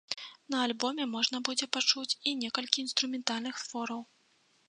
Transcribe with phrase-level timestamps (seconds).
[0.53, 4.01] На альбоме можна будзе пачуць і некалькі інструментальных твораў.